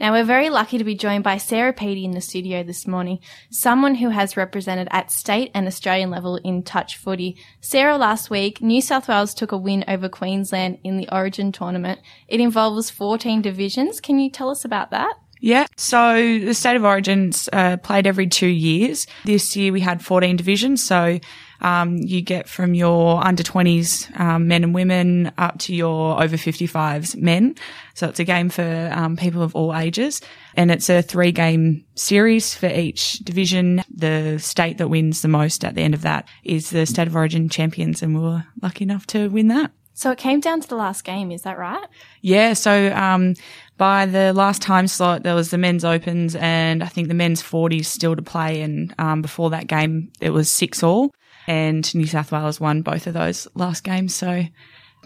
[0.00, 3.18] Now, we're very lucky to be joined by Sarah Peattie in the studio this morning,
[3.50, 7.36] someone who has represented at state and Australian level in touch footy.
[7.60, 12.00] Sarah, last week, New South Wales took a win over Queensland in the Origin tournament.
[12.28, 14.00] It involves 14 divisions.
[14.00, 15.12] Can you tell us about that?
[15.38, 19.06] Yeah, so the State of Origins uh, played every two years.
[19.26, 21.20] This year we had 14 divisions, so
[21.60, 26.36] um, you get from your under 20s um, men and women up to your over
[26.36, 27.54] 55s men.
[27.94, 30.20] So it's a game for um, people of all ages.
[30.56, 33.82] And it's a three game series for each division.
[33.94, 37.16] The state that wins the most at the end of that is the State of
[37.16, 38.02] Origin champions.
[38.02, 39.72] And we were lucky enough to win that.
[39.92, 41.86] So it came down to the last game, is that right?
[42.22, 42.54] Yeah.
[42.54, 43.34] So, um,
[43.76, 47.42] by the last time slot, there was the men's opens and I think the men's
[47.42, 48.62] 40s still to play.
[48.62, 51.12] And, um, before that game, it was six all
[51.46, 54.14] and New South Wales won both of those last games.
[54.14, 54.44] So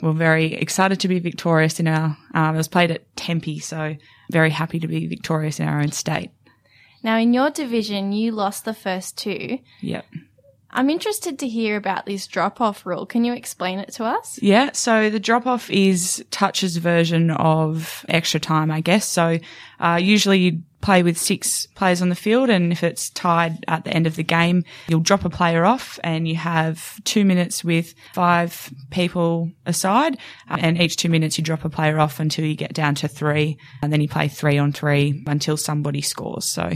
[0.03, 3.61] we're very excited to be victorious in our, um, it was played at Tempe.
[3.61, 3.97] So
[4.31, 6.31] very happy to be victorious in our own state.
[7.03, 9.59] Now, in your division, you lost the first two.
[9.83, 10.07] Yep.
[10.71, 13.07] I'm interested to hear about this drop off rule.
[13.07, 14.41] Can you explain it to us?
[14.43, 14.73] Yeah.
[14.73, 19.07] So the drop off is Touch's version of extra time, I guess.
[19.07, 19.39] So,
[19.79, 22.51] uh, usually you play with six players on the field.
[22.51, 25.99] And if it's tied at the end of the game, you'll drop a player off
[26.05, 30.19] and you have two minutes with five people aside.
[30.51, 33.09] Uh, and each two minutes you drop a player off until you get down to
[33.09, 33.57] three.
[33.81, 36.45] And then you play three on three until somebody scores.
[36.45, 36.71] So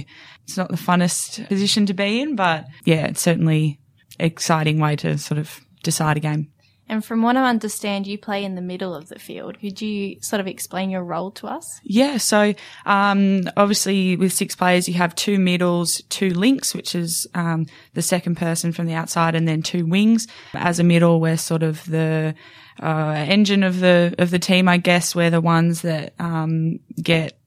[0.44, 3.78] it's not the funnest position to be in, but yeah, it's certainly
[4.18, 6.50] exciting way to sort of decide a game.
[6.89, 9.61] And from what I understand, you play in the middle of the field.
[9.61, 11.81] Could you sort of explain your role to us?
[11.83, 12.17] Yeah.
[12.17, 12.55] So,
[12.86, 18.03] um, obviously with six players, you have two middles, two links, which is, um, the
[18.03, 20.27] second person from the outside and then two wings.
[20.55, 22.34] As a middle, we're sort of the,
[22.83, 25.14] uh, engine of the, of the team, I guess.
[25.14, 27.39] We're the ones that, um, get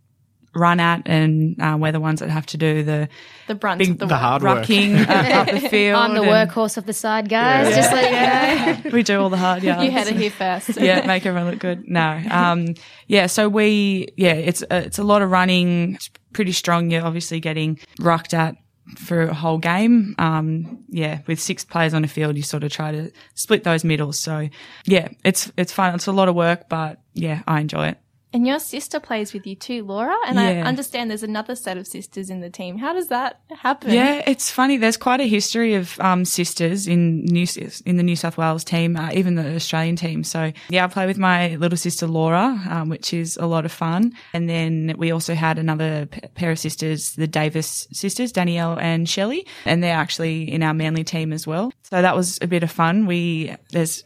[0.53, 3.07] run at, and uh, we're the ones that have to do the
[3.47, 4.65] the brunt, big, the, the hard work.
[4.65, 5.97] rucking uh, up the field.
[5.97, 7.69] I'm the and- workhorse of the side, guys.
[7.69, 7.75] Yeah.
[7.75, 8.89] Just let you know.
[8.95, 9.83] we do all the hard yards.
[9.83, 10.69] You had it here first.
[10.79, 11.87] yeah, make everyone look good.
[11.87, 12.75] No, um,
[13.07, 13.27] yeah.
[13.27, 15.95] So we, yeah, it's uh, it's a lot of running.
[15.95, 16.91] It's pretty strong.
[16.91, 18.55] You're obviously getting rucked at
[18.97, 20.15] for a whole game.
[20.17, 23.83] Um, yeah, with six players on the field, you sort of try to split those
[23.83, 24.19] middles.
[24.19, 24.49] So
[24.85, 25.95] yeah, it's it's fun.
[25.95, 27.97] It's a lot of work, but yeah, I enjoy it.
[28.33, 30.15] And your sister plays with you too, Laura.
[30.25, 32.77] And I understand there's another set of sisters in the team.
[32.77, 33.91] How does that happen?
[33.91, 34.77] Yeah, it's funny.
[34.77, 37.45] There's quite a history of um, sisters in New
[37.85, 40.23] in the New South Wales team, uh, even the Australian team.
[40.23, 43.71] So yeah, I play with my little sister Laura, um, which is a lot of
[43.71, 44.13] fun.
[44.33, 49.09] And then we also had another p- pair of sisters, the Davis sisters, Danielle and
[49.09, 51.73] Shelley, and they're actually in our Manly team as well.
[51.83, 53.05] So that was a bit of fun.
[53.05, 54.05] We there's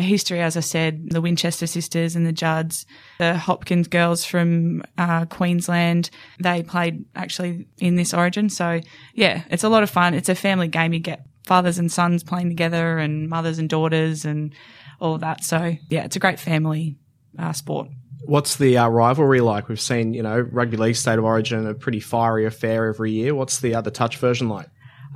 [0.00, 2.86] a history, as I said, the Winchester sisters and the Judds,
[3.18, 6.10] the Hopkins girls from uh, Queensland.
[6.40, 8.48] They played actually in this origin.
[8.48, 8.80] So
[9.14, 10.14] yeah, it's a lot of fun.
[10.14, 10.92] It's a family game.
[10.92, 14.54] You get fathers and sons playing together and mothers and daughters and
[15.00, 15.44] all of that.
[15.44, 16.96] So yeah, it's a great family
[17.38, 17.88] uh, sport.
[18.24, 19.68] What's the uh, rivalry like?
[19.68, 23.34] We've seen, you know, rugby league state of origin, a pretty fiery affair every year.
[23.34, 24.68] What's the other touch version like?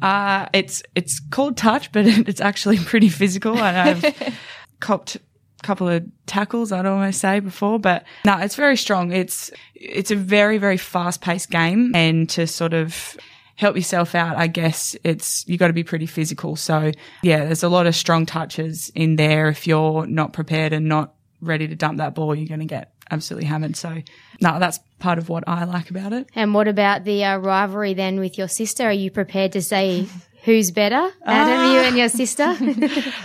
[0.03, 3.56] Uh, it's it's called touch, but it's actually pretty physical.
[3.59, 4.39] And I've
[4.84, 5.21] copped a
[5.62, 9.12] couple of tackles, I'd almost say before, but no, it's very strong.
[9.12, 13.17] It's it's a very very fast paced game, and to sort of
[13.56, 16.55] help yourself out, I guess it's you got to be pretty physical.
[16.56, 16.93] So
[17.23, 19.49] yeah, there's a lot of strong touches in there.
[19.49, 22.93] If you're not prepared and not ready to dump that ball, you're going to get
[23.11, 23.77] absolutely hammered.
[23.77, 24.03] So
[24.43, 26.28] no, that's part of what I like about it.
[26.34, 28.84] And what about the uh, rivalry then with your sister?
[28.84, 30.09] Are you prepared to say
[30.44, 32.55] who's better out of you and your sister?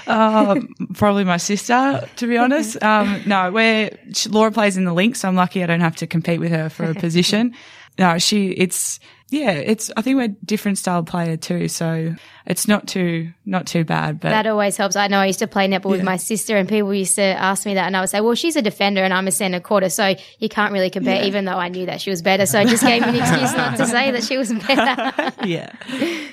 [0.08, 0.60] Uh,
[0.94, 2.82] probably my sister, to be honest.
[2.82, 3.98] Um, no, where
[4.30, 6.70] Laura plays in the link, so I'm lucky I don't have to compete with her
[6.70, 7.54] for a position.
[7.98, 9.00] No, she, it's,
[9.32, 13.84] yeah, it's, I think we're different style player too, so it's not too, not too
[13.84, 14.96] bad, but that always helps.
[14.96, 17.66] I know I used to play netball with my sister, and people used to ask
[17.66, 19.90] me that, and I would say, "Well, she's a defender, and I'm a centre quarter,
[19.90, 22.66] so you can't really compare." Even though I knew that she was better, so I
[22.66, 25.34] just gave me an excuse not to say that she was better.
[25.46, 25.72] yeah,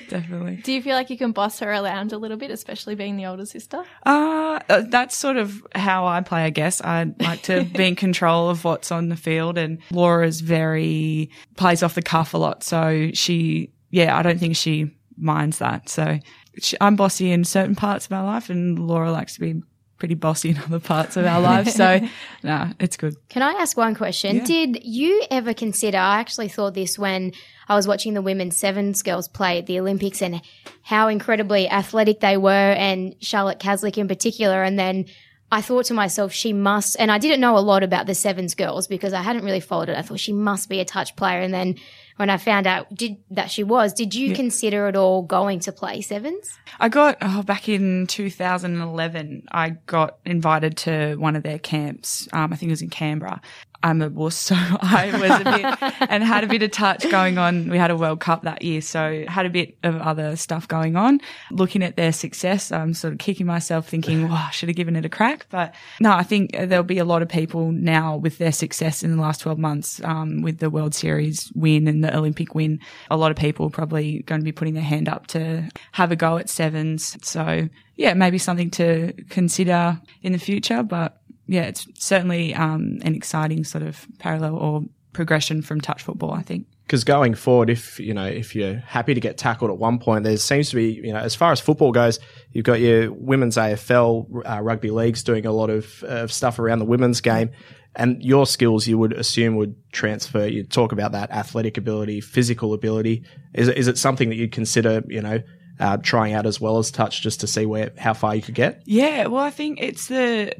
[0.09, 0.57] definitely.
[0.57, 3.27] Do you feel like you can boss her around a little bit, especially being the
[3.27, 3.83] older sister?
[4.05, 6.81] Uh, uh, that's sort of how I play, I guess.
[6.81, 11.83] I like to be in control of what's on the field and Laura's very, plays
[11.83, 12.63] off the cuff a lot.
[12.63, 15.89] So she, yeah, I don't think she minds that.
[15.89, 16.19] So
[16.59, 19.61] she, I'm bossy in certain parts of our life and Laura likes to be
[19.97, 21.69] pretty bossy in other parts of our life.
[21.69, 21.99] So
[22.43, 23.15] no, it's good.
[23.29, 24.37] Can I ask one question?
[24.37, 24.45] Yeah.
[24.45, 25.97] Did you ever consider?
[25.97, 27.33] I actually thought this when
[27.67, 30.41] I was watching the women's sevens girls play at the Olympics and
[30.83, 34.63] how incredibly athletic they were, and Charlotte Caslick in particular.
[34.63, 35.05] And then
[35.51, 38.53] I thought to myself, she must, and I didn't know a lot about the Sevens
[38.53, 39.97] girls because I hadn't really followed it.
[39.97, 41.39] I thought she must be a touch player.
[41.39, 41.75] And then
[42.17, 45.71] when I found out did, that she was, did you consider at all going to
[45.71, 46.59] play Sevens?
[46.79, 49.47] I got oh, back in 2011.
[49.49, 52.27] I got invited to one of their camps.
[52.33, 53.41] Um, I think it was in Canberra.
[53.83, 57.37] I'm a wuss, so I was a bit and had a bit of touch going
[57.37, 57.69] on.
[57.69, 60.95] We had a World Cup that year, so had a bit of other stuff going
[60.95, 61.21] on.
[61.51, 64.95] Looking at their success, I'm sort of kicking myself, thinking, "Wow, I should have given
[64.95, 68.37] it a crack." But no, I think there'll be a lot of people now with
[68.37, 72.15] their success in the last 12 months, um, with the World Series win and the
[72.15, 72.79] Olympic win.
[73.11, 76.15] A lot of people probably going to be putting their hand up to have a
[76.15, 77.17] go at sevens.
[77.21, 83.15] So yeah, maybe something to consider in the future, but yeah, it's certainly um, an
[83.15, 84.83] exciting sort of parallel or
[85.13, 86.67] progression from touch football, I think.
[86.83, 90.23] Because going forward, if you know if you're happy to get tackled at one point,
[90.23, 92.19] there seems to be you know as far as football goes,
[92.51, 96.85] you've got your women's AFL uh, rugby leagues doing a lot of stuff around the
[96.85, 97.49] women's game,
[97.95, 100.47] and your skills you would assume would transfer.
[100.47, 103.25] You talk about that athletic ability, physical ability.
[103.53, 105.03] Is is it something that you'd consider?
[105.07, 105.39] You know.
[105.79, 108.55] Uh, trying out as well as touch just to see where how far you could
[108.55, 108.81] get.
[108.85, 110.51] Yeah, well, I think it's the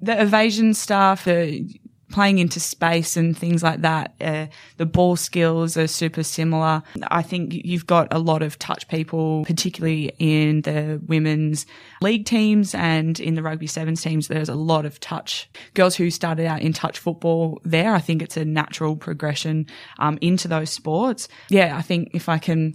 [0.00, 1.68] the evasion stuff, the
[2.10, 4.14] playing into space and things like that.
[4.20, 4.46] Uh,
[4.78, 6.82] the ball skills are super similar.
[7.08, 11.66] I think you've got a lot of touch people, particularly in the women's
[12.00, 14.28] league teams and in the rugby sevens teams.
[14.28, 17.94] There's a lot of touch girls who started out in touch football there.
[17.94, 19.66] I think it's a natural progression
[19.98, 21.28] um, into those sports.
[21.50, 22.74] Yeah, I think if I can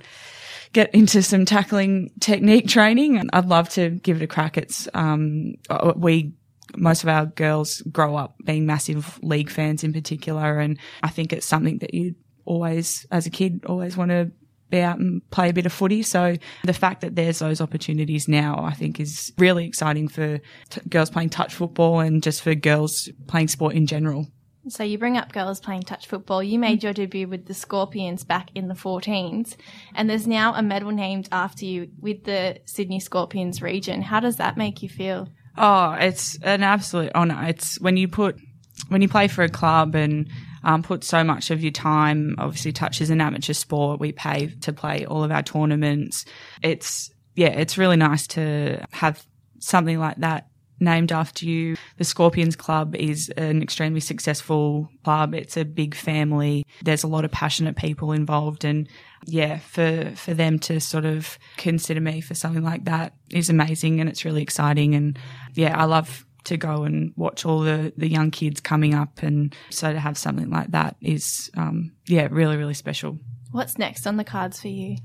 [0.74, 4.58] get into some tackling technique training, I'd love to give it a crack.
[4.58, 5.56] It's um,
[5.96, 6.34] we
[6.76, 10.60] most of our girls grow up being massive league fans in particular.
[10.60, 12.16] And I think it's something that you
[12.46, 14.32] always, as a kid, always want to
[14.70, 16.02] be out and play a bit of footy.
[16.02, 20.40] So the fact that there's those opportunities now, I think is really exciting for
[20.70, 24.28] t- girls playing touch football and just for girls playing sport in general.
[24.70, 26.42] So you bring up girls playing touch football.
[26.42, 29.58] You made your debut with the Scorpions back in the 14s,
[29.94, 34.02] and there's now a medal named after you with the Sydney Scorpions region.
[34.02, 35.28] How does that make you feel?
[35.58, 37.46] Oh, it's an absolute honor.
[37.48, 38.38] It's when you put,
[38.90, 40.30] when you play for a club and
[40.64, 44.00] um, put so much of your time, obviously touch is an amateur sport.
[44.00, 46.26] We pay to play all of our tournaments.
[46.62, 49.24] It's, yeah, it's really nice to have
[49.60, 50.48] something like that
[50.84, 51.76] named after you.
[51.98, 55.34] The Scorpions Club is an extremely successful club.
[55.34, 56.66] It's a big family.
[56.82, 58.88] There's a lot of passionate people involved and
[59.26, 64.00] yeah, for, for them to sort of consider me for something like that is amazing
[64.00, 64.96] and it's really exciting.
[64.96, 65.18] And
[65.54, 69.24] yeah, I love to go and watch all the, the young kids coming up.
[69.24, 73.18] And so to have something like that is, um, yeah, really, really special.
[73.52, 74.98] What's next on the cards for you?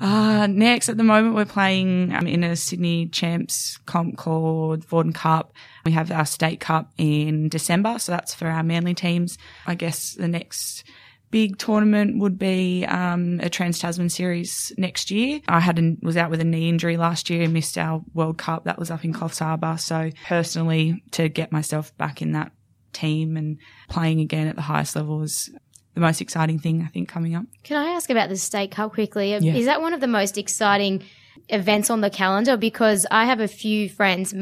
[0.00, 5.14] Uh, next, at the moment, we're playing um, in a Sydney Champs comp called Vorden
[5.14, 5.52] Cup.
[5.84, 9.38] We have our state cup in December, so that's for our Manly teams.
[9.66, 10.84] I guess the next
[11.30, 15.40] big tournament would be um, a Trans Tasman series next year.
[15.48, 18.64] I had was out with a knee injury last year, missed our World Cup.
[18.64, 19.76] That was up in Coffs Harbour.
[19.78, 22.52] So personally, to get myself back in that
[22.92, 23.58] team and
[23.88, 25.50] playing again at the highest level was
[25.98, 27.44] the most exciting thing I think coming up.
[27.64, 29.34] Can I ask about the State Cup quickly?
[29.36, 29.54] Yeah.
[29.54, 31.02] Is that one of the most exciting
[31.48, 32.56] events on the calendar?
[32.56, 34.32] Because I have a few friends,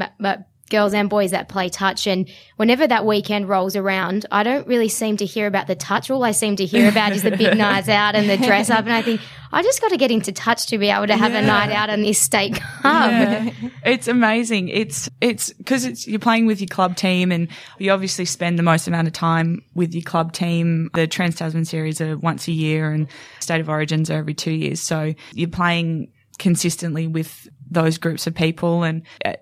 [0.70, 2.06] girls and boys that play touch.
[2.06, 6.10] And whenever that weekend rolls around, I don't really seem to hear about the touch.
[6.10, 8.84] All I seem to hear about is the big nights out and the dress up.
[8.84, 9.20] And I think
[9.52, 11.40] I just got to get into touch to be able to have yeah.
[11.40, 13.10] a night out on this state cup.
[13.10, 13.50] Yeah.
[13.84, 14.68] It's amazing.
[14.68, 18.64] It's, it's because it's, you're playing with your club team and you obviously spend the
[18.64, 20.90] most amount of time with your club team.
[20.94, 23.06] The Trans Tasman series are once a year and
[23.40, 24.80] state of origins are every two years.
[24.80, 26.08] So you're playing
[26.38, 29.34] consistently with those groups of people and uh,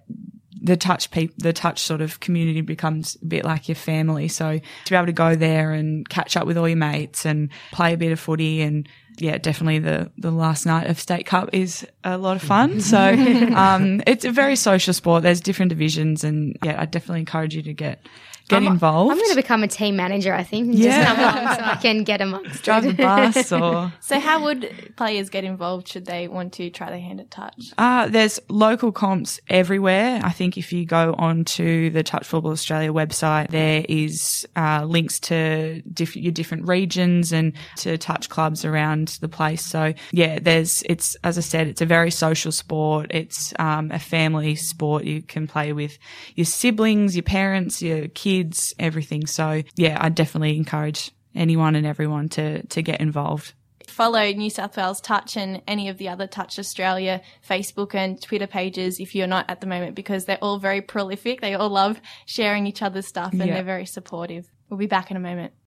[0.64, 4.28] the touch people, the touch sort of community becomes a bit like your family.
[4.28, 7.50] So to be able to go there and catch up with all your mates and
[7.71, 11.50] play a bit of footy and yeah, definitely the, the last night of state cup
[11.52, 12.80] is a lot of fun.
[12.80, 12.99] So,
[13.54, 15.23] um, it's a very social sport.
[15.23, 18.00] There's different divisions and yeah, I definitely encourage you to get
[18.49, 19.11] get I'm, involved.
[19.11, 21.05] I'm going to become a team manager, I think, and yeah.
[21.05, 22.97] just come along so I can get amongst Drive it.
[22.97, 23.93] the bus or...
[24.01, 27.73] So how would players get involved should they want to try their hand at touch?
[27.79, 30.21] Uh, there's local comps everywhere.
[30.23, 35.19] I think if you go onto the Touch Football Australia website, there is uh, links
[35.21, 39.65] to diff- your different regions and to touch clubs around the place.
[39.65, 43.07] So yeah, there's, it's, as I said, it's a very social sport.
[43.11, 45.05] It's um, a family sport.
[45.05, 45.99] You can play with
[46.35, 49.26] your siblings, your parents, your kids, kids, everything.
[49.26, 53.55] So yeah, I definitely encourage anyone and everyone to, to get involved.
[53.87, 58.47] Follow New South Wales Touch and any of the other Touch Australia Facebook and Twitter
[58.47, 61.41] pages if you're not at the moment because they're all very prolific.
[61.41, 63.55] They all love sharing each other's stuff and Yeah.
[63.55, 64.50] they're very supportive.
[64.69, 65.53] We'll be back in a moment.